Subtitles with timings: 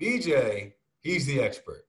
[0.00, 1.84] BJ, he's the expert.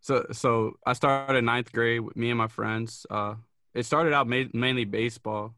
[0.00, 3.06] So so I started ninth grade with me and my friends.
[3.10, 3.34] Uh,
[3.74, 5.54] it started out ma- mainly baseball.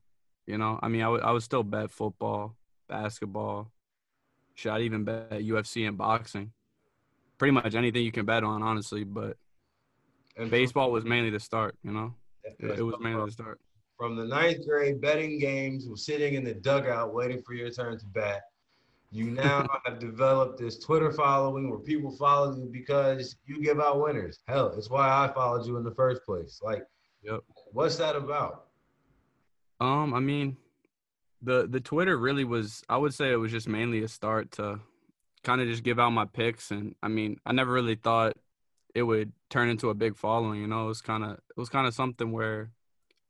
[0.46, 2.56] You know, I mean, I, w- I would still bet football,
[2.88, 3.70] basketball.
[4.54, 6.52] Should I even bet UFC and boxing?
[7.38, 9.04] Pretty much anything you can bet on, honestly.
[9.04, 9.36] But
[10.36, 11.76] And baseball was mainly the start.
[11.84, 12.14] You know,
[12.44, 13.60] it, it was mainly the start.
[13.96, 17.98] from the ninth grade betting games, was sitting in the dugout waiting for your turn
[17.98, 18.42] to bat.
[19.10, 24.00] You now have developed this Twitter following where people follow you because you give out
[24.00, 24.40] winners.
[24.46, 26.60] Hell, it's why I followed you in the first place.
[26.62, 26.84] Like,
[27.22, 27.40] Yep.
[27.72, 28.66] what's that about?
[29.80, 30.56] Um, I mean,
[31.42, 32.82] the the Twitter really was.
[32.88, 34.80] I would say it was just mainly a start to
[35.42, 38.36] kind of just give out my picks, and I mean, I never really thought
[38.94, 40.60] it would turn into a big following.
[40.60, 42.70] You know, it was kind of it was kind of something where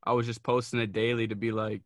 [0.04, 1.82] I was just posting it daily to be like,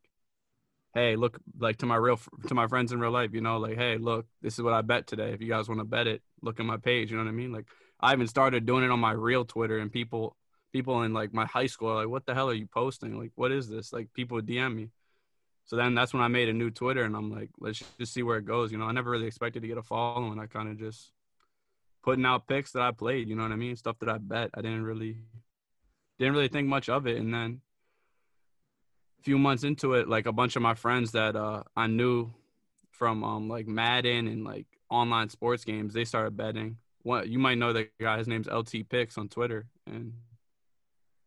[0.95, 3.31] hey, look, like to my real to my friends in real life.
[3.35, 5.33] You know, like, hey, look, this is what I bet today.
[5.33, 7.11] If you guys want to bet it, look at my page.
[7.11, 7.53] You know what I mean?
[7.53, 7.67] Like,
[8.01, 10.37] I even started doing it on my real Twitter, and people
[10.73, 13.19] people in like my high school are like, what the hell are you posting?
[13.19, 13.93] Like, what is this?
[13.93, 14.91] Like, people DM me.
[15.67, 18.23] So then that's when I made a new Twitter, and I'm like, let's just see
[18.23, 18.71] where it goes.
[18.71, 20.39] You know, I never really expected to get a following.
[20.39, 21.11] I kind of just
[22.03, 23.29] putting out picks that I played.
[23.29, 23.77] You know what I mean?
[23.77, 24.51] Stuff that I bet.
[24.55, 25.17] I didn't really
[26.19, 27.61] didn't really think much of it, and then
[29.25, 32.33] few months into it, like a bunch of my friends that uh, I knew
[32.91, 36.77] from um like Madden and like online sports games, they started betting.
[37.03, 40.13] What you might know that guy, his name's LT Picks on Twitter, and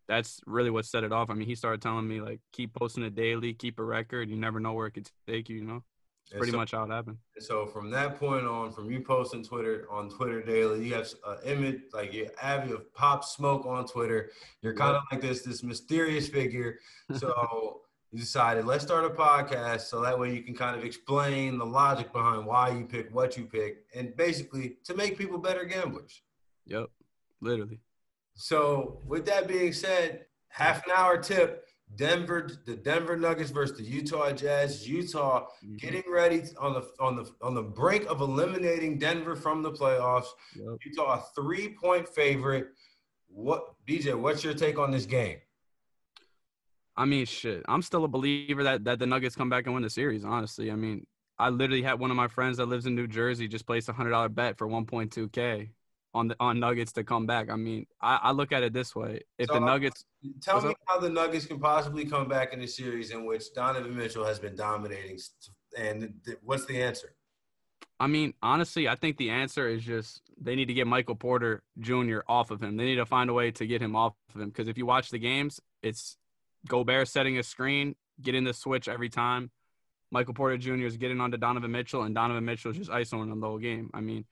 [0.08, 1.30] that's really what set it off.
[1.30, 4.30] I mean, he started telling me like keep posting it daily, keep a record.
[4.30, 5.58] You never know where it could take you.
[5.58, 5.84] You know,
[6.26, 7.18] it's pretty so- much how it happened.
[7.40, 11.38] So from that point on, from you posting Twitter on Twitter daily, you have an
[11.46, 14.32] image like you have you pop smoke on Twitter.
[14.62, 16.80] You're kind of like this this mysterious figure.
[17.16, 21.58] So you decided let's start a podcast so that way you can kind of explain
[21.58, 25.66] the logic behind why you pick what you pick, and basically to make people better
[25.66, 26.22] gamblers.
[26.66, 26.90] Yep,
[27.42, 27.80] literally.
[28.34, 31.64] So with that being said, half an hour tip.
[31.96, 34.86] Denver, the Denver Nuggets versus the Utah Jazz.
[34.88, 35.80] Utah Mhm.
[35.80, 40.28] getting ready on the on the on the brink of eliminating Denver from the playoffs.
[40.56, 40.80] Yep.
[40.86, 42.74] Utah a three point favorite.
[43.28, 44.14] What BJ?
[44.16, 45.40] What's your take on this game?
[46.98, 47.64] I mean, shit.
[47.68, 50.26] I'm still a believer that that the Nuggets come back and win the series.
[50.26, 51.06] Honestly, I mean,
[51.38, 53.94] I literally had one of my friends that lives in New Jersey just placed a
[53.94, 55.70] hundred dollar bet for 1.2k
[56.14, 57.50] on the on Nuggets to come back.
[57.52, 60.06] I mean, I, I look at it this way: if So, the uh, Nuggets,
[60.42, 60.78] Tell me up?
[60.88, 64.40] how the Nuggets can possibly come back in a series in which Donovan Mitchell has
[64.40, 65.20] been dominating,
[65.78, 67.14] and th- what's the answer?
[68.00, 71.64] I mean, honestly, I think the answer is just they need to get Michael Porter
[71.80, 72.20] Jr.
[72.28, 72.78] off of him.
[72.78, 74.86] They need to find a way to get him off of him because if you
[74.86, 76.18] watch the games, it's
[76.68, 79.52] Gobert setting a screen, getting the switch every time.
[80.12, 80.86] Michael Porter Jr.
[80.86, 83.90] is getting onto Donovan Mitchell, and Donovan Mitchell is just isoing him the whole game.
[83.94, 84.26] I mean,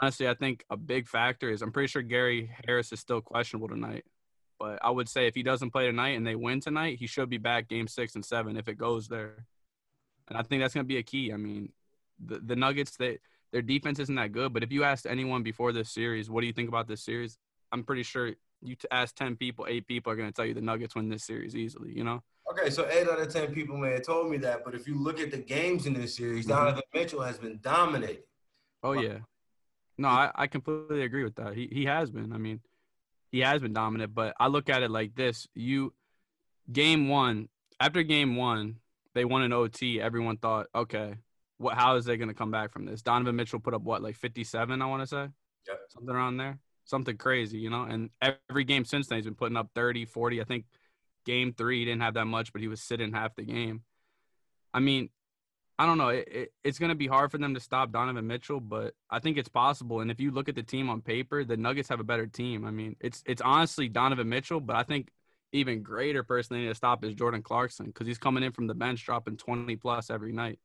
[0.00, 3.68] honestly, I think a big factor is I'm pretty sure Gary Harris is still questionable
[3.68, 4.04] tonight.
[4.58, 7.28] But I would say if he doesn't play tonight and they win tonight, he should
[7.28, 9.46] be back game six and seven if it goes there.
[10.28, 11.32] And I think that's going to be a key.
[11.32, 11.72] I mean,
[12.24, 13.18] the, the Nuggets, they,
[13.52, 14.52] their defense isn't that good.
[14.52, 17.38] But if you asked anyone before this series, what do you think about this series?
[17.70, 20.54] I'm pretty sure you t- ask 10 people, eight people are going to tell you
[20.54, 22.22] the Nuggets win this series easily, you know?
[22.50, 24.98] Okay, so eight out of ten people may have told me that, but if you
[24.98, 26.48] look at the games in this series, Mhm.
[26.48, 28.22] Donovan Mitchell has been dominating.
[28.82, 29.18] Oh yeah.
[29.98, 31.54] No, I, I completely agree with that.
[31.54, 32.32] He he has been.
[32.32, 32.60] I mean,
[33.30, 35.46] he has been dominant, but I look at it like this.
[35.54, 35.92] You
[36.72, 38.76] game one, after game one,
[39.14, 40.00] they won an OT.
[40.00, 41.16] Everyone thought, okay,
[41.58, 43.02] what how is they gonna come back from this?
[43.02, 45.28] Donovan Mitchell put up what, like fifty seven, I wanna say?
[45.66, 45.80] Yep.
[45.90, 46.58] Something around there.
[46.88, 47.82] Something crazy, you know?
[47.82, 50.40] And every game since then he's been putting up 30, 40.
[50.40, 50.64] I think
[51.26, 53.82] game three he didn't have that much, but he was sitting half the game.
[54.72, 55.10] I mean,
[55.78, 56.08] I don't know.
[56.08, 59.18] It, it, it's going to be hard for them to stop Donovan Mitchell, but I
[59.18, 60.00] think it's possible.
[60.00, 62.64] And if you look at the team on paper, the Nuggets have a better team.
[62.64, 65.10] I mean, it's it's honestly Donovan Mitchell, but I think
[65.52, 68.66] even greater person they need to stop is Jordan Clarkson because he's coming in from
[68.66, 70.58] the bench dropping 20 plus every night.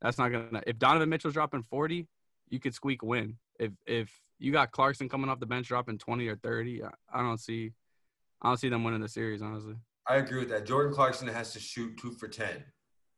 [0.00, 2.06] That's not going to– if Donovan Mitchell's dropping 40,
[2.48, 3.38] you could squeak win.
[3.58, 7.22] If if you got Clarkson coming off the bench dropping 20 or 30, I, I
[7.22, 7.72] don't see–
[8.42, 9.76] I don't see them winning the series, honestly.
[10.08, 10.66] I agree with that.
[10.66, 12.64] Jordan Clarkson has to shoot two for ten.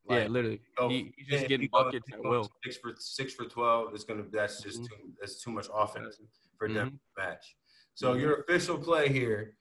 [0.07, 0.61] yeah, Like, literally.
[0.77, 2.47] go- He, he's just getting buckets at will.
[2.63, 3.95] Six for six for twelve.
[3.95, 4.25] It's gonna.
[4.31, 4.87] That's just Mhm.
[4.89, 4.95] too.
[5.19, 6.19] That's too much offense
[6.59, 6.91] for them Mhm.
[6.91, 7.55] to match.
[7.95, 8.21] So Mhm.
[8.21, 9.57] your official play here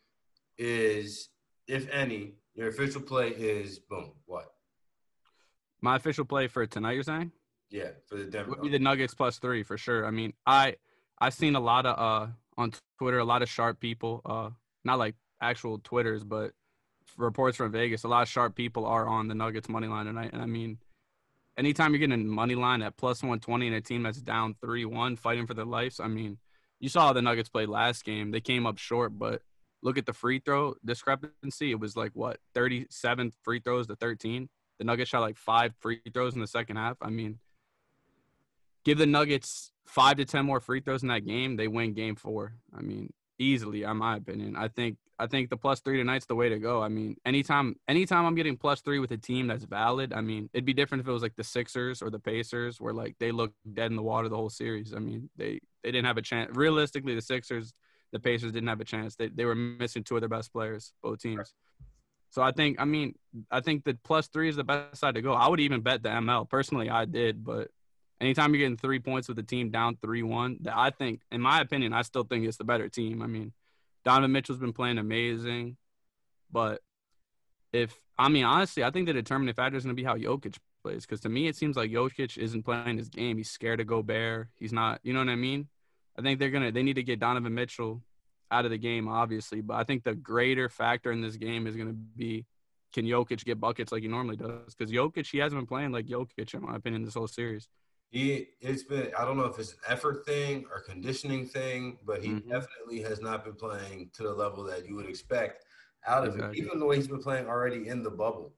[0.59, 1.31] is,
[1.67, 4.12] if any, your official play is boom.
[4.27, 4.53] What?
[5.81, 7.32] My official play for tonight, you're saying?
[7.75, 8.50] Yeah, for the Denver.
[8.50, 10.06] would be the Nuggets plus three for sure.
[10.06, 10.76] I mean, I
[11.19, 14.50] I've seen a lot of uh on Twitter a lot of sharp people, uh
[14.85, 16.53] not like actual Twitters, but
[17.17, 18.05] reports from Vegas.
[18.05, 20.79] A lot of sharp people are on the Nuggets money line tonight, and I mean,
[21.59, 25.19] anytime you're getting a money line at plus 120 and a team that's down 3-1
[25.19, 26.38] fighting for their lives, I mean,
[26.79, 28.31] you saw how the Nuggets played last game.
[28.31, 29.43] They came up short, but
[29.82, 31.73] look at the free throw discrepancy.
[31.73, 34.49] It was like what 37 free throws to 13.
[34.79, 36.99] The Nuggets shot like five free throws in the second half.
[37.03, 37.41] I mean,
[38.84, 42.16] give the Nuggets five to ten more free throws in that game, they win game
[42.16, 42.54] four.
[42.76, 44.56] I mean, easily, in my opinion.
[44.56, 46.82] I think I think the plus three tonight's the way to go.
[46.82, 50.50] I mean, anytime anytime I'm getting plus three with a team that's valid, I mean,
[50.52, 53.31] it'd be different if it was like the Sixers or the Pacers, where like they
[53.31, 54.94] look dead in the water the whole series.
[54.94, 56.50] I mean, they they didn't have a chance.
[56.56, 57.72] Realistically, the Sixers,
[58.12, 59.16] the Pacers didn't have a chance.
[59.16, 61.54] They they were missing two of their best players, both teams.
[62.31, 63.14] So I think, I mean,
[63.48, 65.34] I think the plus three is the best side to go.
[65.34, 66.50] I would even bet the ML.
[66.50, 67.69] Personally, I did, but
[68.20, 71.40] anytime you're getting three points with the team down three one, that I think, in
[71.40, 73.22] my opinion, I still think it's the better team.
[73.22, 73.52] I mean,
[74.05, 75.76] Donovan Mitchell's been playing amazing,
[76.50, 76.81] but
[77.72, 80.56] if I mean honestly, I think the determining factor is going to be how Jokic
[80.82, 81.05] plays.
[81.05, 83.37] Because to me, it seems like Jokic isn't playing his game.
[83.37, 84.50] He's scared to go bare.
[84.56, 85.00] He's not.
[85.02, 85.69] You know what I mean?
[86.19, 86.70] I think they're gonna.
[86.72, 88.02] They need to get Donovan Mitchell
[88.50, 89.60] out of the game, obviously.
[89.60, 92.46] But I think the greater factor in this game is going to be
[92.93, 94.75] can Jokic get buckets like he normally does?
[94.75, 97.69] Because Jokic, he hasn't been playing like Jokic, in my opinion, this whole series.
[98.14, 102.22] He, it's been, I don't know if it's an effort thing or conditioning thing, but
[102.22, 102.49] he mm-hmm.
[102.49, 105.64] definitely has not been playing to the level that you would expect
[106.06, 106.61] out of exactly.
[106.61, 108.52] him, even the way he's been playing already in the bubble.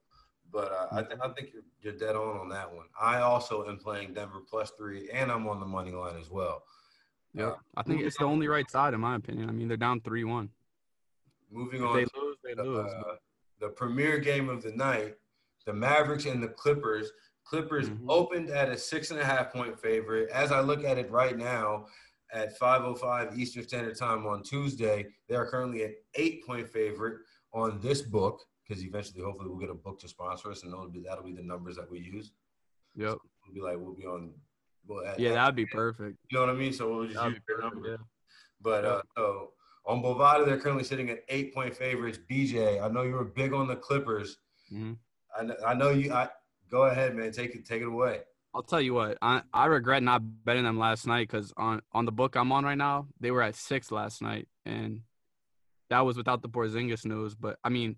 [0.52, 2.84] But uh, I, th- I think you're, you're dead on on that one.
[3.00, 6.62] I also am playing Denver plus three, and I'm on the money line as well.
[7.32, 9.48] Yeah, uh, I think it's the only right side, in my opinion.
[9.48, 10.50] I mean, they're down three one.
[11.50, 12.92] Moving if on, they lose, they the, lose.
[12.92, 13.14] Uh,
[13.58, 15.14] the premier game of the night,
[15.64, 17.10] the Mavericks and the Clippers.
[17.48, 18.10] Clippers mm-hmm.
[18.10, 20.30] opened at a six and a half point favorite.
[20.30, 21.86] As I look at it right now,
[22.32, 27.20] at 5:05 Eastern Standard Time on Tuesday, they are currently an eight point favorite
[27.52, 30.90] on this book because eventually, hopefully, we'll get a book to sponsor us, and that'll
[30.90, 32.32] be that'll be the numbers that we use.
[32.96, 33.10] Yep.
[33.10, 34.32] So we'll be like we'll be on
[34.86, 36.18] well, at, yeah, that'd be perfect.
[36.30, 36.72] You know what I mean?
[36.72, 37.90] So we'll just that'd use their number.
[37.90, 37.96] Yeah.
[38.60, 39.50] But uh, so
[39.84, 42.18] on Bovada, they're currently sitting at eight point favorites.
[42.30, 44.38] BJ, I know you were big on the Clippers.
[44.72, 44.94] Mm-hmm.
[45.36, 46.12] I, I know you.
[46.12, 46.28] I
[46.70, 47.32] go ahead, man.
[47.32, 47.66] Take it.
[47.66, 48.20] Take it away.
[48.54, 49.18] I'll tell you what.
[49.20, 52.64] I, I regret not betting them last night because on on the book I'm on
[52.64, 55.02] right now, they were at six last night, and
[55.90, 57.34] that was without the Porzingis news.
[57.34, 57.96] But I mean,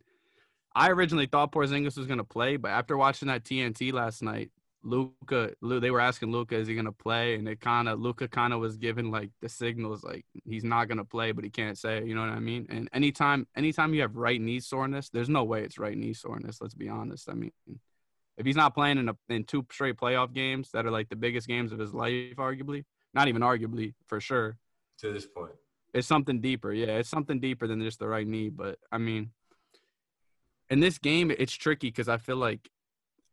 [0.74, 4.50] I originally thought Porzingis was gonna play, but after watching that TNT last night,
[4.82, 7.36] Luka, they were asking Luka, is he gonna play?
[7.36, 10.88] And it kind of Luka kind of was given like the signals, like he's not
[10.88, 12.66] gonna play, but he can't say, you know what I mean?
[12.68, 16.60] And anytime, anytime you have right knee soreness, there's no way it's right knee soreness.
[16.60, 17.28] Let's be honest.
[17.30, 17.52] I mean,
[18.38, 21.16] if he's not playing in a, in two straight playoff games that are like the
[21.16, 24.56] biggest games of his life, arguably, not even arguably for sure.
[25.00, 25.52] To this point,
[25.92, 26.72] it's something deeper.
[26.72, 28.48] Yeah, it's something deeper than just the right knee.
[28.48, 29.30] But I mean,
[30.70, 32.70] in this game, it's tricky because I feel like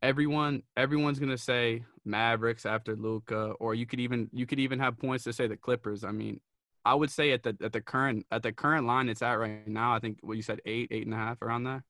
[0.01, 4.97] everyone everyone's gonna say Mavericks after Luka, or you could even you could even have
[4.97, 6.03] points to say the Clippers.
[6.03, 6.41] I mean,
[6.83, 9.67] I would say at the at the current at the current line it's at right
[9.67, 9.93] now.
[9.93, 11.83] I think what you said eight eight and a half around there.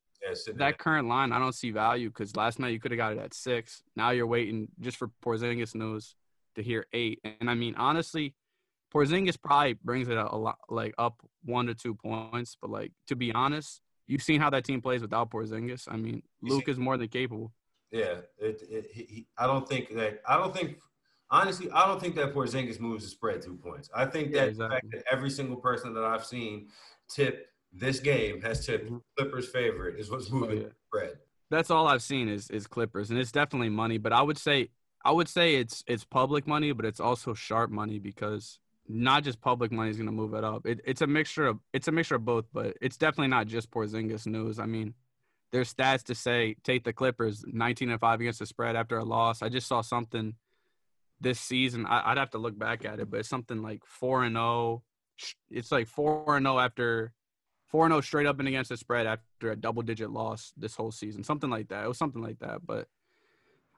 [0.56, 3.20] That current line, I don't see value because last night you could have got it
[3.20, 3.84] at six.
[3.96, 6.16] Now you're waiting just for Porzingis news
[6.56, 7.20] to hear eight.
[7.40, 8.34] And I mean, honestly,
[8.94, 12.58] Porzingis probably brings it a, lot like up one to two points.
[12.60, 15.88] But like to be honest, you've seen how that team plays without Porzingis.
[15.90, 17.52] I mean, Luke is more than capable.
[17.92, 20.22] Yeah, it, it, he, I don't think that.
[20.28, 20.78] I don't think.
[21.32, 23.90] Honestly, I don't think that Porzingis moves the spread two points.
[23.96, 24.68] I think that yeah, exactly.
[24.68, 26.68] the fact that every single person that I've seen
[27.10, 28.98] tip this game has tipped mm-hmm.
[29.18, 30.68] Clippers favorite is what's moving oh, yeah.
[30.68, 31.18] the spread.
[31.52, 33.98] That's all I've seen is is Clippers, and it's definitely money.
[33.98, 34.70] But I would say
[35.04, 39.42] I would say it's it's public money, but it's also sharp money because not just
[39.42, 40.66] public money is going to move it up.
[40.66, 43.72] It, it's a mixture of it's a mixture of both, but it's definitely not just
[43.72, 44.60] Porzingis news.
[44.60, 44.94] I mean,
[45.52, 49.04] there's stats to say take the Clippers 19 and 5 against the spread after a
[49.04, 49.42] loss.
[49.42, 50.36] I just saw something
[51.22, 51.86] this season.
[51.86, 54.84] I, would have to look back at it, but it's something like 4 and 0.
[55.50, 57.14] It's like 4 and 0 after
[57.76, 60.94] 4 0 straight up and against the spread after a double digit loss this whole
[60.94, 61.26] season.
[61.26, 61.84] Something like that.
[61.84, 62.66] It was something like that.
[62.66, 62.88] But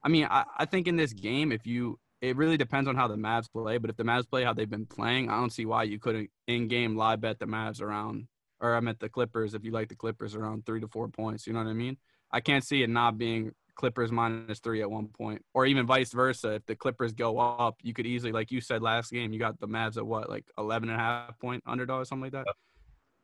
[0.04, 3.08] I mean, I, I think in this game, if you it really depends on how
[3.08, 3.80] the Mavs play.
[3.80, 6.30] But if the Mavs play how they've been playing, I don't see why you couldn't
[6.46, 8.28] in game live bet the Mavs around
[8.60, 11.48] or I meant the Clippers, if you like the Clippers around three to four points.
[11.48, 11.98] You know what I mean?
[12.32, 16.12] I can't see it not being Clippers minus three at one point, or even vice
[16.12, 16.54] versa.
[16.54, 19.60] If the Clippers go up, you could easily, like you said last game, you got
[19.60, 22.46] the Mavs at what, like 11 and a half point underdog something like that.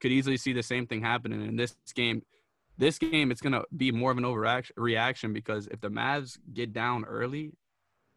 [0.04, 2.24] Could easily see the same thing happening in this game.
[2.78, 7.06] This game, it's gonna be more of an overreaction because if the Mavs get down
[7.06, 7.54] early,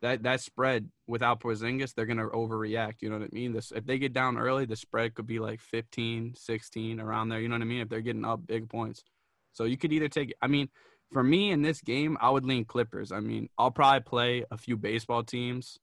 [0.03, 3.03] that that spread without Porzingis, they're gonna overreact.
[3.03, 3.53] You know what I mean?
[3.53, 7.41] This if they get down early, the spread could be like 15, 16 around there.
[7.41, 7.83] You know what I mean?
[7.83, 9.05] If they're getting up big points,
[9.53, 10.35] so you could either take.
[10.43, 10.69] I mean,
[11.13, 13.13] for me in this game, I would lean Clippers.
[13.13, 15.79] I mean, I'll probably play a few baseball teams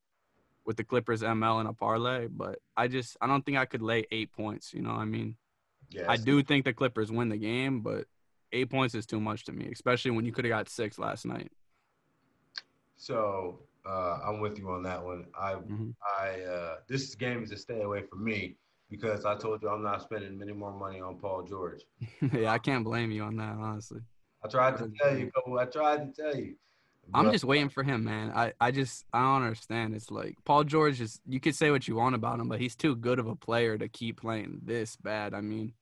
[0.65, 3.81] with the Clippers ML in a parlay, but I just I don't think I could
[3.81, 4.74] lay eight points.
[4.74, 5.38] You know, I mean,
[6.07, 8.05] I do think the Clippers win the game, but
[8.51, 11.25] eight points is too much to me, especially when you could have got six last
[11.25, 11.51] night.
[12.95, 15.25] So uh, I'm with you on that one.
[15.38, 15.93] I Mhm.
[16.19, 18.55] I uh, this game is a stay away from me
[18.89, 21.81] because I told you I'm not spending any more money on Paul George.
[22.33, 24.01] yeah, I can't blame you on that, honestly.
[24.43, 26.55] I tried to tell you, I tried to tell you.
[27.13, 28.31] I'm just waiting for him, man.
[28.33, 29.93] I, I just I don't understand.
[29.95, 32.75] It's like Paul George is you could say what you want about him, but he's
[32.75, 35.33] too good of a player to keep playing this bad.
[35.33, 35.73] I mean,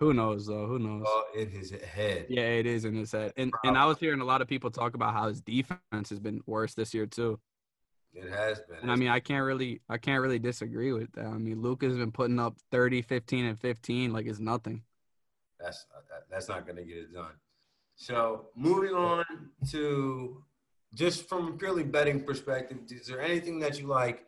[0.00, 0.66] who knows though?
[0.66, 1.04] Who knows?
[1.06, 2.26] all in his head.
[2.28, 3.32] Yeah, it is in his head.
[3.36, 6.20] And and I was hearing a lot of people talk about how his defense has
[6.20, 7.38] been worse this year too.
[8.14, 8.78] It has been.
[8.82, 11.26] And I mean, I can't really I can't really disagree with that.
[11.26, 14.82] I mean, Luka's been putting up 30, 15 and 15 like it's nothing.
[15.60, 16.00] that's uh,
[16.30, 17.32] that's not going to get it done.
[17.96, 19.24] So moving on
[19.70, 20.42] to
[20.94, 24.26] just from a purely betting perspective, is there anything that you like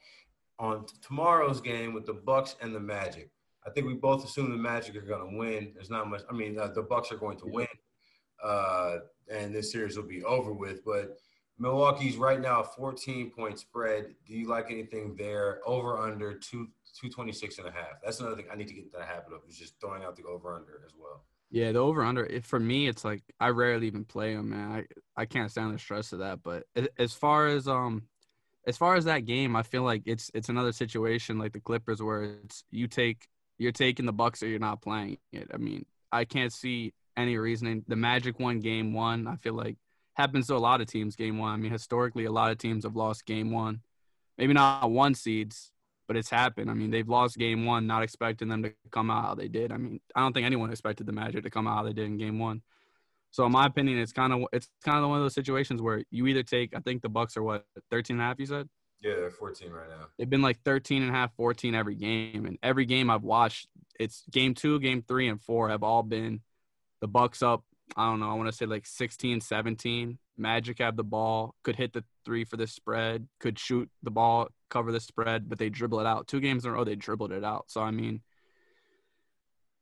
[0.59, 3.31] on tomorrow's game with the Bucks and the Magic?
[3.71, 5.71] I think we both assume the Magic are going to win.
[5.75, 6.23] There's not much.
[6.29, 7.69] I mean, uh, the Bucks are going to win,
[8.43, 8.97] uh,
[9.33, 10.85] and this series will be over with.
[10.85, 11.19] But
[11.57, 14.15] Milwaukee's right now a 14 point spread.
[14.27, 15.61] Do you like anything there?
[15.65, 16.67] Over under two
[16.99, 18.03] 226 and a half.
[18.05, 20.25] That's another thing I need to get the habit of is just throwing out the
[20.25, 21.23] over under as well.
[21.53, 22.29] Yeah, the over under.
[22.43, 24.73] For me, it's like I rarely even play them, man.
[24.73, 26.43] I I can't stand the stress of that.
[26.43, 26.65] But
[26.99, 28.03] as far as um,
[28.67, 32.03] as far as that game, I feel like it's it's another situation like the Clippers
[32.03, 33.29] where it's you take
[33.61, 35.50] you're taking the Bucks or you're not playing it.
[35.52, 37.85] I mean, I can't see any reasoning.
[37.87, 39.26] The Magic won game one.
[39.29, 39.76] I feel like
[40.14, 41.14] happens to a lot of teams.
[41.14, 41.52] Game one.
[41.52, 43.83] I mean, historically, a lot of teams have lost game one.
[44.38, 45.73] Maybe not one seeds,
[46.09, 46.71] but it's happened.
[46.71, 49.73] I mean, they've lost game one, not expecting them to come out how they did.
[49.73, 52.07] I mean, I don't think anyone expected the Magic to come out how they did
[52.07, 52.62] in game one.
[53.31, 56.02] So in my opinion, it's kind of it's kind of one of those situations where
[56.11, 58.71] you either take I think the Bucks are what 13 and a half you said?
[59.00, 60.09] Yeah, they're 14 right now.
[60.19, 63.69] They've been like 13 and a half, 14 every game and every game I've watched,
[63.99, 66.40] it's game 2, game 3 and 4 have all been
[67.00, 67.64] the Bucks up,
[67.97, 70.19] I don't know, I want to say like 16, 17.
[70.37, 74.49] Magic have the ball, could hit the 3 for the spread, could shoot the ball,
[74.71, 76.26] cover the spread, but they dribble it out.
[76.28, 77.64] Two games in a row they dribbled it out.
[77.69, 78.21] So I mean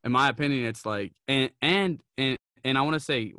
[0.04, 3.34] in my opinion, it's like and and and and I want to say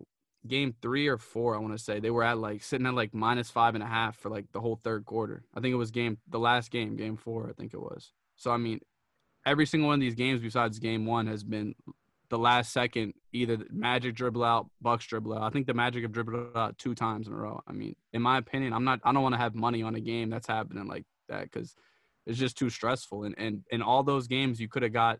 [0.50, 1.56] game three or four.
[1.56, 3.88] I want to say they were at like sitting at like minus five and a
[3.88, 5.44] half for like the whole third quarter.
[5.56, 7.50] I think it was game the last game, game four.
[7.50, 8.12] I think it was.
[8.36, 8.80] So I mean,
[9.46, 11.76] every single one of these games besides game one has been
[12.30, 13.14] the last second.
[13.32, 15.44] Either the Magic dribble out, Bucks dribble out.
[15.44, 17.62] I think the Magic have dribbled out two times in a row.
[17.68, 19.00] I mean, in my opinion, I'm not.
[19.04, 21.76] I don't want to have money on a game that's happening like that because
[22.26, 23.24] it's just too stressful.
[23.24, 25.20] And and in all those games, you could have got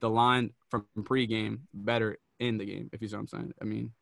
[0.00, 3.52] the line from pregame better in the game, if you see what I'm saying.
[3.60, 3.92] I mean,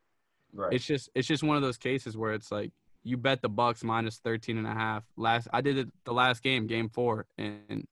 [0.53, 0.73] Right.
[0.73, 3.85] it's just it's just one of those cases where it's like you bet the Bucks
[3.85, 5.05] minus 13 and a half.
[5.17, 7.87] Last I did it the last game, game 4, and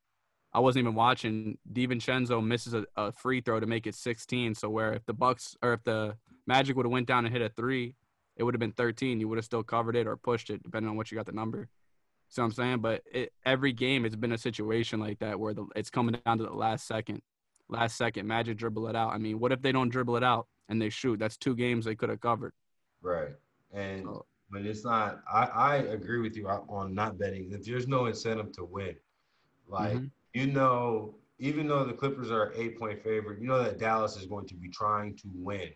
[0.53, 1.59] I wasn't even watching.
[1.73, 5.57] DiVincenzo misses a, a free throw to make it 16, so where if the Bucks
[5.63, 7.95] or if the Magic would have went down and hit a 3,
[8.37, 9.21] it would have been 13.
[9.21, 11.33] You would have still covered it or pushed it depending on what you got the
[11.33, 11.69] number.
[12.29, 12.79] See what I'm saying?
[12.81, 16.39] But it, every game it's been a situation like that where the, it's coming down
[16.39, 17.23] to the last second.
[17.69, 19.13] Last second, Magic dribble it out.
[19.13, 21.19] I mean, what if they don't dribble it out and they shoot?
[21.19, 22.53] That's two games they could have covered.
[23.03, 23.35] Right.
[23.73, 27.51] And So- but it's not I, I agree with you on not betting.
[27.53, 28.97] If there's no incentive to win,
[29.67, 30.11] like Mhm.
[30.35, 34.27] you know, even though the Clippers are eight point favorite, you know that Dallas is
[34.27, 35.73] going to be trying to win.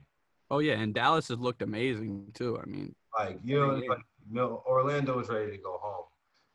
[0.52, 2.59] Oh yeah, and Dallas has looked amazing too.
[2.59, 6.06] I mean, Like you know, like, you know, Orlando is ready to go home.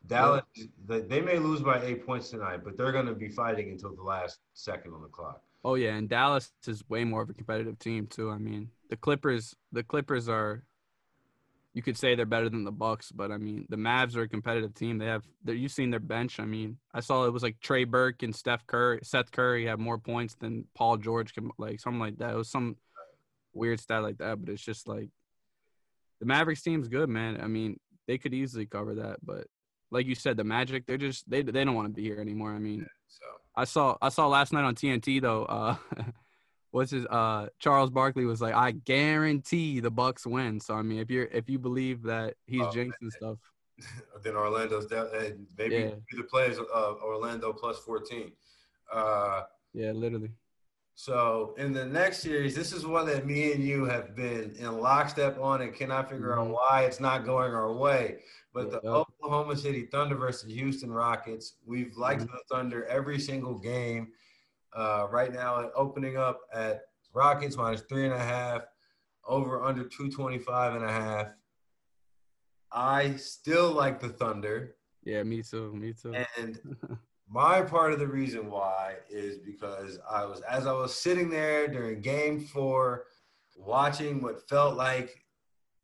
[0.08, 0.44] Dallas,
[0.86, 4.04] they may lose by eight points tonight, but they're going to be fighting until the
[4.04, 5.42] last second on the clock.
[5.66, 8.30] Oh yeah, and Dallas is way more of a competitive team too.
[8.30, 10.64] I mean, the Clippers, the Clippers are,
[11.74, 14.30] you could say they're better than the Bucks, but I mean, the Mavs are a
[14.30, 15.00] competitive team.
[15.00, 16.40] They have, you've seen their bench.
[16.40, 19.80] I mean, I saw it was like Trey Burke and Steph Curry, Seth Curry have
[19.80, 22.34] more points than Paul George like something like that.
[22.36, 22.78] It was some
[23.52, 25.10] weird stat like that, but it's just like
[26.20, 27.42] the Mavericks team's good, man.
[27.42, 29.48] I mean, they could easily cover that, but
[29.90, 32.52] like you said, the Magic, they're just they they don't want to be here anymore.
[32.52, 33.26] I mean, So
[33.58, 35.46] I saw I saw last night on TNT though.
[35.46, 35.76] Uh,
[36.72, 40.60] what's his uh Charles Barkley was like, I guarantee the Bucks win.
[40.60, 43.38] So I mean, if you're if you believe that he's Oh, jinxing stuff,
[44.24, 45.96] then Orlando's down, and maybe Yeah.
[46.18, 48.32] the plays uh, Orlando plus 14.
[48.92, 49.44] Uh,
[49.74, 50.32] yeah, literally.
[50.98, 54.80] So in the next series, this is one that me and you have been in
[54.80, 56.52] lockstep on and cannot figure out Mhm.
[56.54, 58.24] why it's not going our way.
[58.54, 58.92] But the Yeah.
[58.92, 62.34] Oklahoma City Thunder versus Houston Rockets, we've liked Mm-hmm.
[62.38, 64.14] the Thunder every single game.
[64.72, 68.64] Uh, right now, opening up at Rockets minus three and a half,
[69.26, 71.28] over under 225 and a half.
[72.72, 74.78] I still like the Thunder.
[75.04, 75.74] Yeah, me too.
[75.74, 76.14] Me too.
[76.38, 76.60] And
[77.30, 81.68] my part of the reason why is because I was as I was sitting there
[81.68, 83.06] during game 4
[83.58, 85.26] watching what felt like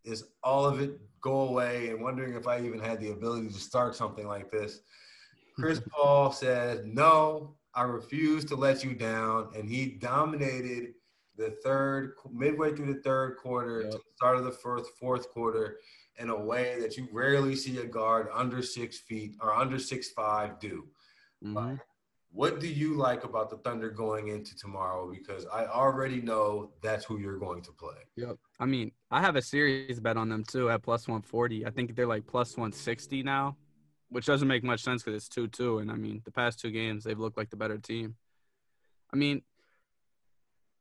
[0.04, 3.60] is all of it go away and wondering if I even had the ability to
[3.60, 4.82] start something like this.
[5.56, 10.94] Chris Paul said, "No, I refuse to let you down," and he dominated
[11.38, 13.92] the third midway through the third quarter yep.
[13.92, 15.78] to the start of the fourth fourth quarter
[16.18, 20.12] in a way that you rarely see a guard under six feet or under six
[20.12, 20.88] five do.
[21.44, 21.76] Mm-hmm.
[22.32, 25.10] what do you like about the Thunder going into tomorrow?
[25.12, 27.98] Because I already know that's who you're going to play.
[28.16, 28.38] Yep.
[28.60, 31.66] I mean, I have a series bet on them too at plus 140.
[31.66, 33.58] I think they're like plus 160 now,
[34.10, 35.80] which doesn't make much sense because it's 2 2.
[35.80, 38.16] And I mean, the past two games, they've looked like the better team.
[39.12, 39.42] I mean,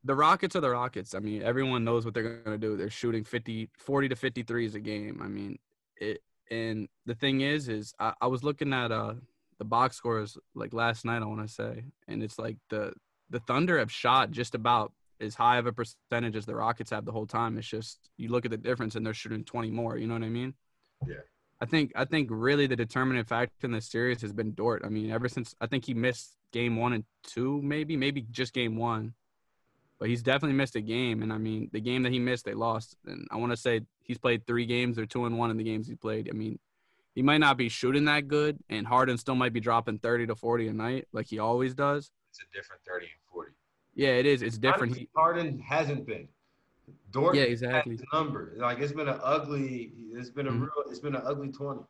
[0.05, 1.15] the Rockets are the Rockets.
[1.15, 2.77] I mean, everyone knows what they're going to do.
[2.77, 5.21] They're shooting 50, 40 to 53s a game.
[5.23, 5.59] I mean,
[5.97, 9.15] it, and the thing is, is I, I was looking at uh
[9.61, 12.93] the box scores like last night, I want to say, and it's like the
[13.29, 17.05] the Thunder have shot just about as high of a percentage as the Rockets have
[17.05, 17.59] the whole time.
[17.59, 19.97] It's just you look at the difference and they're shooting 20 more.
[19.97, 20.55] You know what I mean?
[21.07, 21.17] Yeah.
[21.61, 24.83] I think I think really the determinant factor in this series has been Dort.
[24.85, 28.55] I mean, ever since I think he missed game one and two, maybe, maybe just
[28.55, 29.15] game one
[30.01, 31.23] but he's definitely missed a game.
[31.23, 32.97] And I mean, the game that he missed, they lost.
[33.07, 35.63] And I want to say he's played three games or two and one in the
[35.63, 36.29] games he played.
[36.29, 36.59] I mean,
[37.15, 40.35] he might not be shooting that good, and Harden still might be dropping 30 to
[40.35, 42.11] 40 a night like he always does.
[42.31, 43.53] It's a different 30 and 40.
[43.95, 44.43] Yeah, it is.
[44.43, 44.93] It's different.
[44.93, 46.29] Honestly, Harden hasn't been.
[47.13, 47.99] Dort yeah, exactly.
[48.13, 49.93] number like it's been an ugly.
[50.13, 50.63] It's been a mm-hmm.
[50.63, 50.71] real.
[50.89, 51.81] It's been an ugly 20.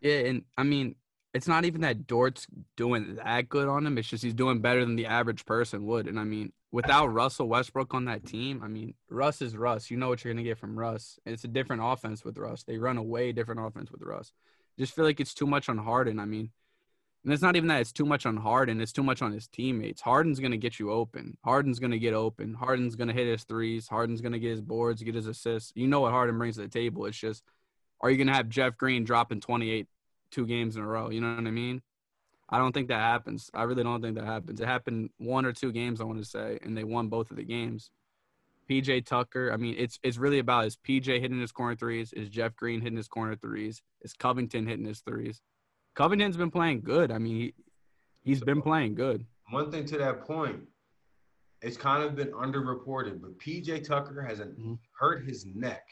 [0.00, 0.94] Yeah, and I mean,
[1.34, 2.46] it's not even that Dort's
[2.76, 3.98] doing that good on him.
[3.98, 6.06] It's just he's doing better than the average person would.
[6.06, 9.90] And I mean, without Russell Westbrook on that team, I mean, Russ is Russ.
[9.90, 11.18] You know what you're gonna get from Russ.
[11.24, 12.64] It's a different offense with Russ.
[12.64, 14.30] They run a way different offense with Russ.
[14.78, 16.20] Just feel like it's too much on Harden.
[16.20, 16.50] I mean,
[17.24, 18.82] and it's not even that it's too much on Harden.
[18.82, 20.02] It's too much on his teammates.
[20.02, 21.38] Harden's gonna get you open.
[21.42, 22.52] Harden's gonna get open.
[22.52, 23.88] Harden's gonna hit his threes.
[23.88, 25.72] Harden's gonna get his boards, get his assists.
[25.74, 27.06] You know what Harden brings to the table.
[27.06, 27.42] It's just,
[28.02, 29.86] are you gonna have Jeff Green dropping 28
[30.30, 31.10] two games in a row.
[31.10, 31.80] You know what I mean?
[32.48, 33.50] I don't think that happens.
[33.54, 34.60] I really don't think that happens.
[34.60, 37.36] It happened one or two games, I want to say, and they won both of
[37.36, 37.90] the games.
[38.70, 42.28] PJ Tucker, I mean, it's it's really about is PJ hitting his corner threes, is
[42.28, 45.40] Jeff Green hitting his corner threes, is Covington hitting his threes.
[45.94, 47.10] Covington's been playing good.
[47.10, 47.54] I mean, he,
[48.22, 49.24] he's been playing good.
[49.50, 50.60] One thing to that point,
[51.62, 54.74] it's kind of been underreported, but PJ Tucker has mm-hmm.
[54.98, 55.82] hurt his neck.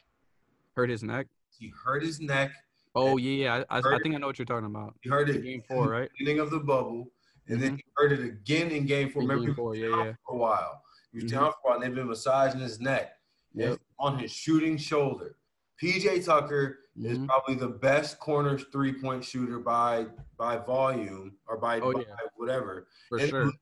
[0.74, 1.28] Hurt his neck?
[1.56, 2.50] He hurt his neck
[2.94, 4.94] Oh yeah, I, I, think I know what you're talking about.
[5.02, 6.08] You heard it in game four, right?
[6.18, 7.10] Beginning of the bubble,
[7.48, 7.66] and mm-hmm.
[7.66, 9.22] then you heard it again in game four.
[9.22, 10.12] In Remember, game four, yeah, yeah.
[10.26, 11.40] For a while, he was mm-hmm.
[11.40, 13.12] down for a while, and they've been massaging his neck.
[13.56, 13.78] Yep.
[14.00, 15.36] on his shooting shoulder.
[15.80, 17.06] PJ Tucker mm-hmm.
[17.06, 22.00] is probably the best corner three point shooter by by volume or by, oh, by
[22.00, 22.14] yeah.
[22.36, 22.88] whatever.
[23.08, 23.52] For sure.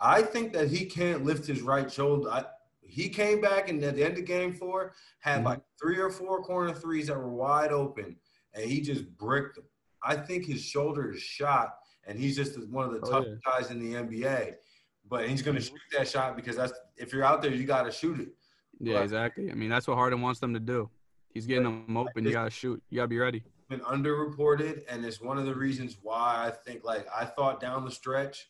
[0.00, 2.30] I think that he can't lift his right shoulder.
[2.30, 2.44] I,
[2.80, 5.46] he came back and at the end of game four had mm-hmm.
[5.46, 8.16] like three or four corner threes that were wide open
[8.54, 9.64] and he just bricked him.
[10.04, 13.52] I think his shoulder is shot, and he's just one of the oh, toughest yeah.
[13.52, 14.54] guys in the NBA.
[15.08, 15.74] But he's going to mm-hmm.
[15.74, 18.28] shoot that shot because that's if you're out there, you got to shoot it.
[18.80, 19.50] Yeah, but, exactly.
[19.50, 20.90] I mean, that's what Harden wants them to do.
[21.28, 22.24] He's getting them open.
[22.24, 22.82] You got to shoot.
[22.90, 23.42] You got to be ready.
[23.68, 27.84] Been underreported, and it's one of the reasons why I think like I thought down
[27.84, 28.48] the stretch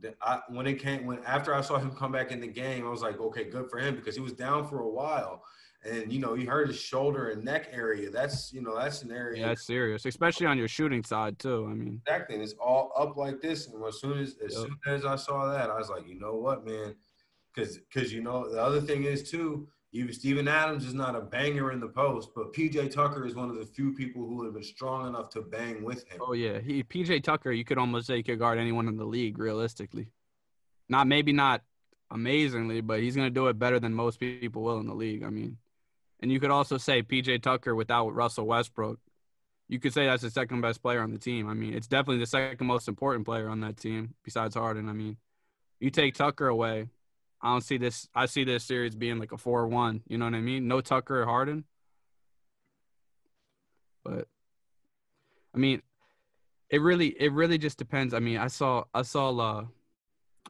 [0.00, 2.84] that I when it came when after I saw him come back in the game,
[2.86, 5.42] I was like, okay, good for him because he was down for a while
[5.86, 8.10] and you know he hurt his shoulder and neck area.
[8.10, 9.40] That's you know that's an area.
[9.40, 11.66] Yeah, that's serious, especially on your shooting side too.
[11.70, 12.36] I mean, exactly.
[12.36, 14.62] And it's all up like this, and as soon as as yep.
[14.62, 16.94] soon as I saw that, I was like, you know what, man,
[17.54, 19.68] because because you know the other thing is too.
[19.92, 23.48] Even Steven Adams is not a banger in the post, but PJ Tucker is one
[23.48, 26.18] of the few people who have been strong enough to bang with him.
[26.20, 29.06] Oh yeah, he PJ Tucker, you could almost say he could guard anyone in the
[29.06, 30.08] league realistically.
[30.88, 31.62] Not maybe not
[32.10, 35.24] amazingly, but he's going to do it better than most people will in the league.
[35.24, 35.56] I mean,
[36.20, 38.98] and you could also say PJ Tucker without Russell Westbrook.
[39.68, 41.48] You could say that's the second best player on the team.
[41.48, 44.88] I mean, it's definitely the second most important player on that team besides Harden.
[44.88, 45.16] I mean,
[45.80, 46.88] you take Tucker away,
[47.40, 48.08] I don't see this.
[48.14, 50.02] I see this series being like a four-one.
[50.06, 50.68] You know what I mean?
[50.68, 51.64] No Tucker Harden.
[54.04, 54.26] But
[55.54, 55.82] I mean,
[56.70, 58.14] it really, it really just depends.
[58.14, 59.64] I mean, I saw, I saw, uh,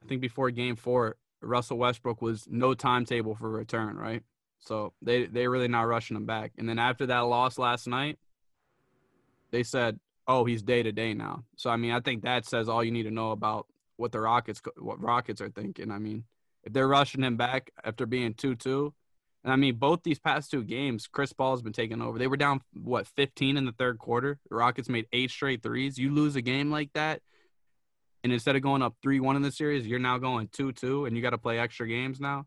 [0.02, 4.22] I think before Game Four, Russell Westbrook was no timetable for return, right?
[4.60, 6.52] So they they really not rushing him back.
[6.58, 8.18] And then after that loss last night,
[9.50, 12.68] they said, "Oh, he's day to day now." So I mean, I think that says
[12.68, 13.66] all you need to know about
[13.96, 15.90] what the Rockets what Rockets are thinking.
[15.90, 16.24] I mean,
[16.64, 18.92] if they're rushing him back after being two two,
[19.44, 22.18] And I mean, both these past two games, Chris Paul's been taking over.
[22.18, 24.40] They were down what 15 in the third quarter.
[24.50, 25.98] The Rockets made eight straight threes.
[25.98, 27.22] You lose a game like that,
[28.24, 31.04] and instead of going up three one in the series, you're now going two two,
[31.06, 32.46] and you got to play extra games now.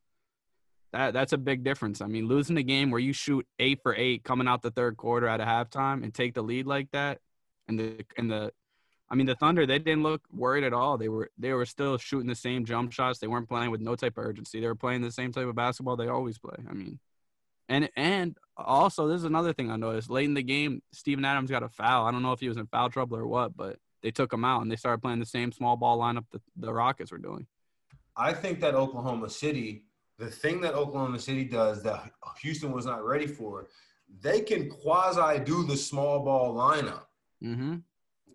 [0.91, 2.01] That that's a big difference.
[2.01, 4.97] I mean, losing a game where you shoot eight for eight coming out the third
[4.97, 7.19] quarter at a halftime and take the lead like that,
[7.67, 8.51] and the and the
[9.11, 10.97] I mean, the Thunder they didn't look worried at all.
[10.97, 13.19] They were they were still shooting the same jump shots.
[13.19, 14.59] They weren't playing with no type of urgency.
[14.59, 16.57] They were playing the same type of basketball they always play.
[16.69, 16.99] I mean,
[17.67, 20.09] and and also this is another thing I noticed.
[20.09, 22.05] Late in the game, Steven Adams got a foul.
[22.05, 24.45] I don't know if he was in foul trouble or what, but they took him
[24.45, 27.47] out and they started playing the same small ball lineup that the Rockets were doing.
[28.15, 29.85] I think that Oklahoma City,
[30.19, 33.67] the thing that Oklahoma City does that Houston was not ready for,
[34.21, 37.03] they can quasi do the small ball lineup.
[37.43, 37.75] Mm-hmm.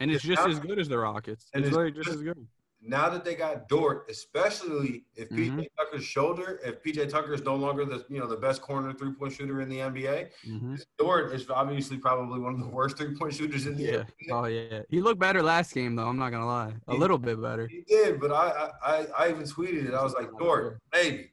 [0.01, 1.47] And it's just as good as the Rockets.
[1.55, 2.47] And it's, it's just just- as good.
[2.87, 5.57] Now that they got Dort, especially if Mhm.
[5.57, 8.93] PJ Tucker's shoulder, if PJ Tucker is no longer the you know the best corner
[8.93, 10.75] three point shooter in the NBA, Mm-hmm.
[10.99, 14.05] Dort is obviously probably one of the worst three point shooters in the Yeah.
[14.05, 14.33] NBA.
[14.33, 14.83] Oh yeah.
[14.91, 16.07] He looked better last game though.
[16.09, 16.75] I'm not gonna lie.
[16.89, 17.67] A He- little bit better.
[17.69, 19.95] He did, but I, I I I even tweeted it.
[19.95, 21.31] I was like, Dort, maybe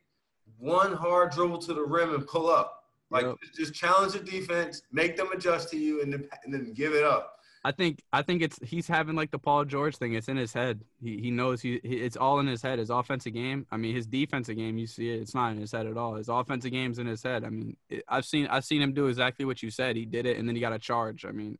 [0.61, 2.85] one hard dribble to the rim and pull up.
[3.09, 3.37] Like Yep.
[3.55, 7.03] just- challenge the defense, make them adjust to you, and then and then give it
[7.03, 7.37] up.
[7.63, 10.13] I think I think it's he's having like the Paul George thing.
[10.13, 10.83] It's in his head.
[10.99, 12.79] He he knows he, he it's all in his head.
[12.79, 13.67] His offensive game.
[13.69, 14.77] I mean, his defensive game.
[14.77, 15.21] You see it.
[15.21, 16.15] It's not in his head at all.
[16.15, 17.43] His offensive game's in his head.
[17.43, 19.95] I mean, it, I've seen I've seen him do exactly what you said.
[19.95, 21.23] He did it, and then he got a charge.
[21.25, 21.59] I mean,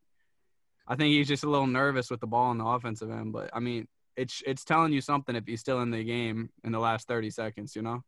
[0.87, 3.33] I think he's just a little nervous with the ball on the offensive end.
[3.33, 6.71] But I mean, it's it's telling you something if he's still in the game in
[6.71, 7.75] the last thirty seconds.
[7.75, 8.03] You know.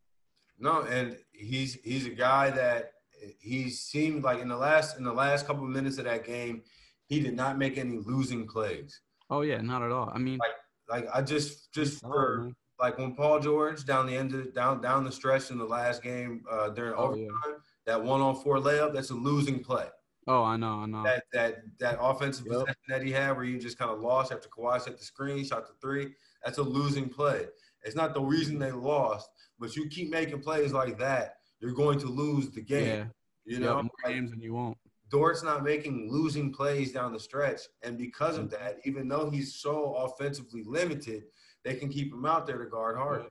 [0.63, 2.93] No, and he's he's a guy that
[3.39, 6.63] he seemed like in the last in the last couple of minutes of that game,
[7.05, 9.01] he did not make any losing plays.
[9.29, 10.09] Oh yeah, not at all.
[10.13, 10.55] I mean, Like
[10.89, 12.55] like I just just for man.
[12.79, 16.01] like when Paul George down the end of down down the stretch in the last
[16.01, 17.27] game uh, during Oh, yeah.
[17.27, 19.87] overtime, that one on four layup, that's a losing play.
[20.27, 21.03] oh, I know, I know.
[21.03, 22.53] That that that offensive Yep.
[22.53, 25.43] possession that he had where you just kind of lost after Kawhi set the screen,
[25.43, 26.13] shot the three,
[26.45, 27.47] that's a losing play.
[27.85, 31.99] It's not the reason they lost, but you keep making plays like that, you're going
[31.99, 32.85] to lose the game.
[32.87, 33.05] yeah,
[33.45, 34.77] You know, more games than you won't.
[35.09, 37.61] Dort's not making losing plays down the stretch.
[37.83, 38.63] And because of Mm-hmm.
[38.63, 41.23] that, even though he's so offensively limited,
[41.63, 43.25] they can keep him out there to guard hard.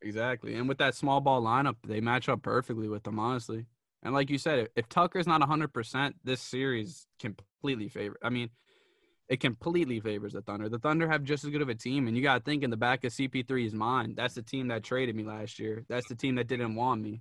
[0.00, 0.54] Exactly.
[0.54, 3.66] And with that small ball lineup, they match up perfectly with them, honestly.
[4.04, 8.16] And like you said, if, if Tucker's not 100%, this series completely favor.
[8.22, 8.50] I mean,
[9.28, 10.68] it completely favors the Thunder.
[10.68, 12.08] The Thunder have just as good of a team.
[12.08, 14.82] And you got to think in the back of CP3's mind, that's the team that
[14.82, 15.84] traded me last year.
[15.88, 17.20] That's the team that didn't want me.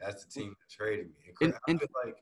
[0.00, 1.32] That's the team that traded me.
[1.40, 2.16] And, And- I feel like,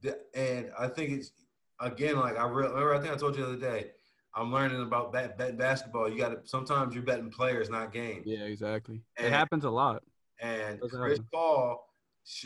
[0.00, 1.32] the, and I think it's
[1.80, 2.94] again like I re- remember.
[2.94, 3.92] I think I told you the other day.
[4.34, 6.08] I'm learning about bet, bet basketball.
[6.08, 8.22] You got to sometimes you're betting players, not games.
[8.26, 9.02] Yeah, exactly.
[9.16, 10.02] It happens a lot.
[10.40, 11.20] And Chris.
[11.32, 11.86] Paul,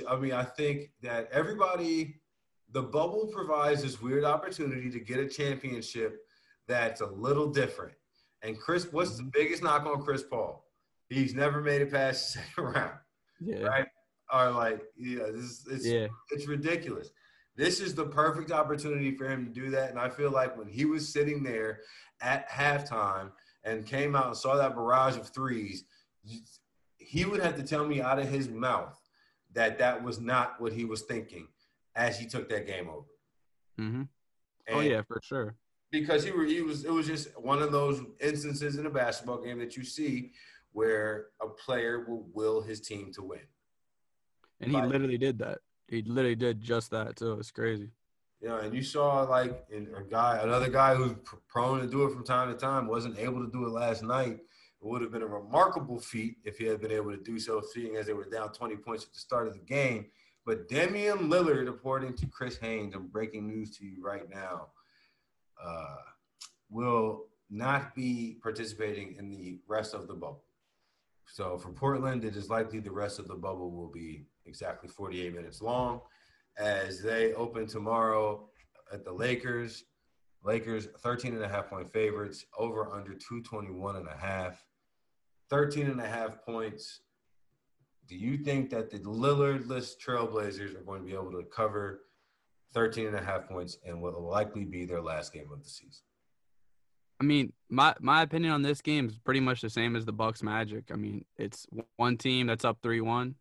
[0.07, 2.21] I mean, I think that everybody,
[2.77, 6.19] the bubble provides this weird opportunity to get a championship
[6.69, 7.95] that's a little different.
[8.43, 9.25] And Chris, what's Mm-hmm.
[9.25, 10.63] the biggest knock on Chris Paul?
[11.09, 12.99] He's never made it past the second round,
[13.41, 13.63] Yeah.
[13.63, 13.87] right?
[14.31, 16.09] Or like, yeah, this is, it's, Yeah.
[16.33, 17.09] it's ridiculous.
[17.57, 19.89] This is the perfect opportunity for him to do that.
[19.89, 21.81] And I feel like when he was sitting there
[22.21, 23.31] at halftime
[23.65, 25.85] and came out and saw that barrage of threes,
[26.99, 29.01] he would have to tell me out of his mouth
[29.55, 31.49] that that was not what he was thinking
[31.97, 33.07] as he took that game over.
[33.81, 34.03] Mm-hmm.
[34.73, 35.57] Oh, yeah, for sure.
[35.91, 39.43] because he, were, he was it was just one of those instances in a basketball
[39.43, 40.33] game that you see
[40.73, 43.41] where a player will will his team to win.
[44.61, 45.59] And he Like- literally did that.
[45.89, 47.35] He literally did just that, too.
[47.35, 47.91] It's crazy.
[48.41, 51.13] You know, and you saw like in a guy, another guy who's
[51.49, 54.33] prone to do it from time to time, wasn't able to do it last night.
[54.41, 57.63] It would have been a remarkable feat if he had been able to do so,
[57.73, 60.07] seeing as they were down 20 points at the start of the game.
[60.47, 64.69] But Damian Lillard, according to Chris Haynes, I'm breaking news to you right now,
[65.63, 65.97] uh,
[66.71, 70.45] will not be participating in the rest of the bubble.
[71.27, 75.35] So for Portland, it is likely the rest of the bubble will be exactly 48
[75.35, 76.01] minutes long
[76.57, 78.49] as they open tomorrow
[78.93, 79.85] at the Lakers.
[80.45, 84.65] Lakers 13 and a half point favorites, over under 221 and a half.
[85.51, 87.01] 13 and a half points.
[88.09, 92.03] Do you think that the Lillardless Trailblazers are going to be able to cover
[92.73, 96.05] 13 and a half points and will likely be their last game of the season?
[97.19, 100.13] I mean, my my opinion on this game is pretty much the same as the
[100.13, 100.91] Bucks Magic.
[100.93, 101.67] I mean, it's
[101.97, 103.37] one team that's up three one,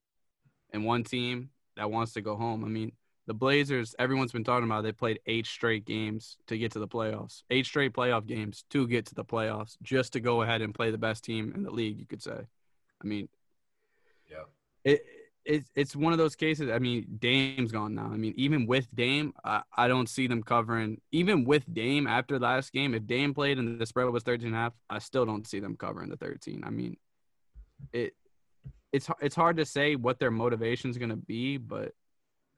[0.72, 2.64] and one team that wants to go home.
[2.64, 2.94] I mean,
[3.28, 3.94] the Blazers.
[4.00, 4.84] Everyone's been talking about.
[4.84, 7.44] They played eight straight games to get to the playoffs.
[7.50, 10.92] Eight straight playoff games to get to the playoffs, just to go ahead and play
[10.92, 12.00] the best team in the league.
[12.00, 12.48] You could say.
[13.04, 13.28] I mean,
[14.32, 14.46] Yeah.
[14.86, 15.06] It
[15.46, 16.70] it's it's one of those cases.
[16.72, 18.10] I mean, Dame's gone now.
[18.12, 21.00] I mean, even with Dame, I, I don't see them covering.
[21.12, 24.56] Even with Dame after last game, if Dame played and the spread was 13 and
[24.56, 26.64] a half, I still don't see them covering the 13.
[26.66, 26.98] I mean,
[27.94, 28.14] it
[28.92, 31.92] it's it's hard to say what their motivation is going to be, but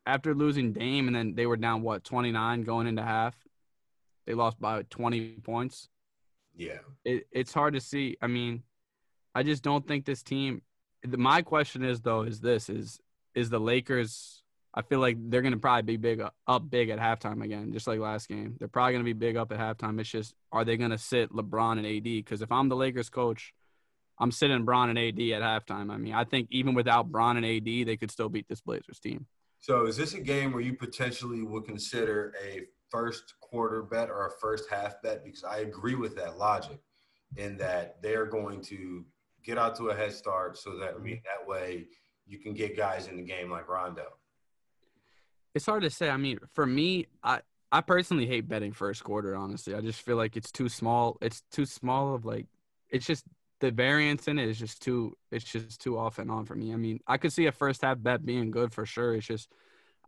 [0.05, 3.35] after losing Dame and then they were down what 29 going into half,
[4.25, 5.89] they lost by 20 points.
[6.55, 8.15] Yeah, it, it's hard to see.
[8.21, 8.63] I mean,
[9.35, 10.61] I just don't think this team
[11.05, 12.99] my question is though is this is
[13.35, 16.99] is the Lakers I feel like they're going to probably be big up big at
[16.99, 18.57] halftime again, just like last game.
[18.59, 19.99] They're probably going to be big up at halftime.
[19.99, 22.03] It's just are they going to sit LeBron and AD?
[22.03, 23.53] Because if I'm the Lakers coach,
[24.19, 25.91] I'm sitting Bron and AD at halftime.
[25.91, 28.99] I mean, I think even without Bron and AD, they could still beat this Blazers
[28.99, 29.27] team.
[29.59, 34.27] So is this a game where you potentially would consider a first quarter bet or
[34.27, 35.23] a first half bet?
[35.23, 36.79] Because I agree with that logic
[37.35, 39.05] in that they're going to
[39.47, 41.23] get out to a head start so that I mean mm-hmm.
[41.25, 41.87] that way
[42.27, 44.07] you can get guys in the game like Rondo.
[45.55, 46.09] It's hard to say.
[46.09, 47.39] I mean, for me, I
[47.71, 49.35] I personally hate betting first quarter.
[49.35, 51.17] Honestly, I just feel like it's too small.
[51.21, 52.45] It's too small of like.
[52.89, 53.25] It's just
[53.59, 55.17] the variance in it is just too.
[55.31, 56.73] It's just too off and on for me.
[56.73, 59.15] I mean, I could see a first half bet being good for sure.
[59.15, 59.49] It's just.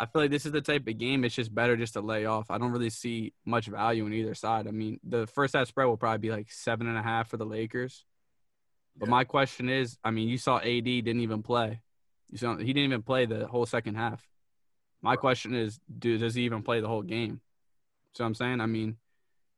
[0.01, 1.25] I feel like this is the type of game.
[1.25, 2.49] It's just better just to lay off.
[2.49, 4.65] I don't really see much value in either side.
[4.65, 7.35] I mean, the first half spread will probably be like seven and a half for
[7.35, 8.05] the Lakers.
[8.99, 11.81] But my question is, I mean, you saw AD didn't even play.
[12.29, 14.27] You saw he didn't even play the whole second half.
[15.01, 17.39] My question is, do does he even play the whole game?
[18.13, 18.97] So I'm saying, I mean,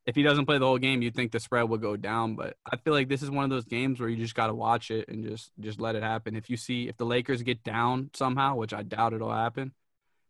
[0.05, 2.35] if he doesn't play the whole game, you think the spread will go down.
[2.35, 4.53] But I feel like this is one of those games where you just got to
[4.53, 6.35] watch it and just just let it happen.
[6.35, 9.73] If you see if the Lakers get down somehow, which I doubt it'll happen,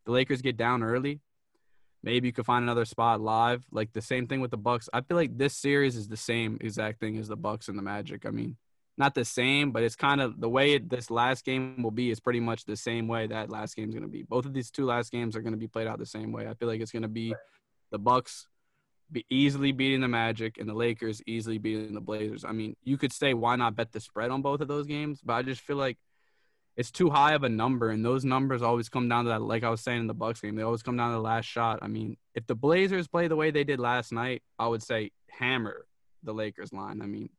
[0.05, 1.19] the Lakers get down early,
[2.01, 3.65] maybe you could find another spot live.
[3.71, 4.87] Like the same thing with the Bucks.
[4.93, 7.83] I feel like this series is the same exact thing as the Bucks and the
[7.83, 8.25] Magic.
[8.25, 8.57] I mean,
[8.97, 12.11] not the same, but it's kind of the way it, this last game will be
[12.11, 14.23] is pretty much the same way that last game is going to be.
[14.23, 16.47] Both of these two last games are going to be played out the same way.
[16.47, 17.33] I feel like it's going to be
[17.91, 18.47] the Bucks
[19.11, 22.45] be easily beating the Magic and the Lakers easily beating the Blazers.
[22.45, 25.19] I mean, you could say why not bet the spread on both of those games,
[25.23, 25.97] but I just feel like
[26.77, 29.41] it's too high of a number, and those numbers always come down to that.
[29.41, 31.45] Like I was saying in the Bucks game, they always come down to the last
[31.45, 31.79] shot.
[31.81, 35.11] I mean, if the Blazers play the way they did last night, I would say
[35.29, 35.85] hammer
[36.23, 37.01] the Lakers line.
[37.01, 37.29] I mean,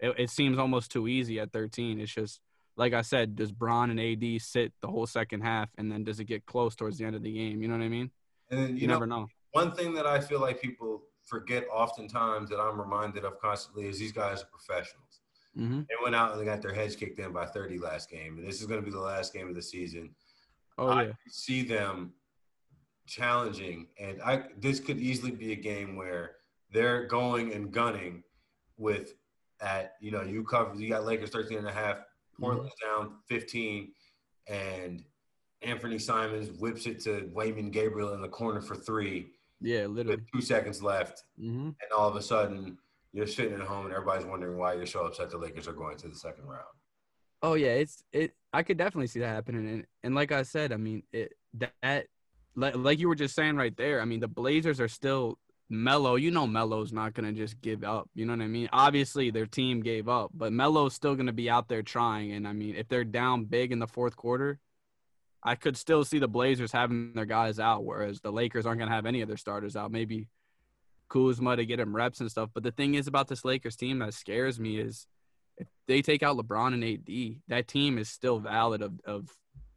[0.00, 2.00] it, it seems almost too easy at 13.
[2.00, 2.40] It's just
[2.76, 6.20] like I said, does Bron and AD sit the whole second half, and then does
[6.20, 7.62] it get close towards the end of the game?
[7.62, 8.10] You know what I mean?
[8.50, 9.28] And then, you, you know, never know.
[9.52, 13.98] One thing that I feel like people forget oftentimes that I'm reminded of constantly is
[13.98, 15.20] these guys are professionals.
[15.58, 15.80] Mm-hmm.
[15.80, 18.46] They went out and they got their heads kicked in by 30 last game, and
[18.46, 20.10] this is going to be the last game of the season.
[20.78, 21.12] Oh, I yeah.
[21.28, 22.12] see them
[23.06, 26.36] challenging, and I this could easily be a game where
[26.72, 28.22] they're going and gunning
[28.78, 29.14] with
[29.60, 31.98] at you know you cover you got Lakers 13 and a half,
[32.38, 33.02] Portland's mm-hmm.
[33.04, 33.92] down 15,
[34.48, 35.04] and
[35.62, 39.32] Anthony Simons whips it to Wenyen Gabriel in the corner for three.
[39.60, 40.22] Yeah, literally.
[40.34, 41.66] two seconds left, mm-hmm.
[41.68, 42.78] and all of a sudden
[43.12, 45.96] you're sitting at home and everybody's wondering why you're so upset the Lakers are going
[45.98, 46.64] to the second round.
[47.42, 48.34] Oh yeah, it's it.
[48.52, 51.32] I could definitely see that happening, and and like I said, I mean it
[51.80, 52.06] that
[52.56, 54.00] like you were just saying right there.
[54.00, 55.38] I mean the Blazers are still
[55.72, 58.10] Melo, you know Melo's not gonna just give up.
[58.14, 58.68] You know what I mean?
[58.72, 62.32] Obviously their team gave up, but Melo's still gonna be out there trying.
[62.32, 64.58] And I mean, if they're down big in the fourth quarter,
[65.44, 68.90] I could still see the Blazers having their guys out, whereas the Lakers aren't gonna
[68.90, 69.92] have any of their starters out.
[69.92, 70.26] Maybe
[71.08, 72.50] Kuzma to get him reps and stuff.
[72.52, 75.06] But the thing is about this Lakers team that scares me is
[75.56, 79.28] if they take out LeBron and AD, that team is still valid of, of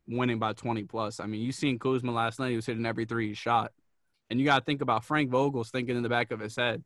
[0.07, 1.19] winning by 20 plus.
[1.19, 3.73] I mean, you seen Kuzma last night; he was hitting every three he shot.
[4.29, 6.83] And you got to think about Frank Vogel's thinking in the back of his head,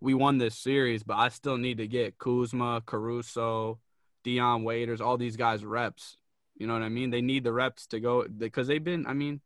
[0.00, 3.78] we won this series, but I still need to get Kuzma, Caruso,
[4.24, 6.16] Dion Waiters, all these guys reps.
[6.56, 7.10] You know what I mean?
[7.10, 9.06] They need the reps to go because they've been.
[9.06, 9.40] I mean,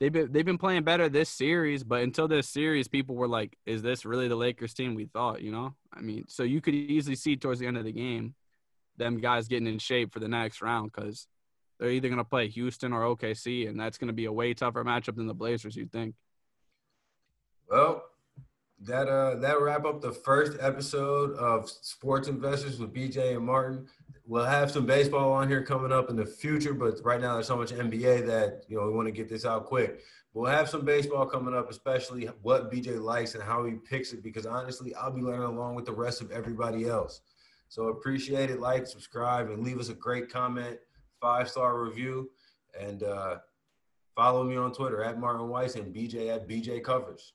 [0.00, 3.56] they've been they've been playing better this series, but until this series, people were like,
[3.66, 5.74] "Is this really the Lakers team we thought?" You know?
[5.92, 8.34] I mean, so you could easily see towards the end of the game,
[8.96, 11.26] them guys getting in shape for the next round because
[11.82, 14.54] they're either going to play Houston or OKC, and that's going to be a way
[14.54, 15.74] tougher matchup than the Blazers.
[15.74, 16.14] you'd think?
[17.68, 18.04] Well,
[18.84, 23.86] that uh that wrap up the first episode of Sports Investors with BJ and Martin.
[24.26, 27.48] We'll have some baseball on here coming up in the future, but right now there's
[27.48, 30.02] so much NBA that you know we want to get this out quick.
[30.34, 34.22] We'll have some baseball coming up, especially what BJ likes and how he picks it,
[34.22, 37.22] because honestly, I'll be learning along with the rest of everybody else.
[37.68, 40.78] So appreciate it, like, subscribe, and leave us a great comment
[41.22, 42.30] five star review,
[42.78, 43.36] and uh,
[44.14, 47.32] follow me on Twitter at Martin Weiss and BJ at BJ Covers.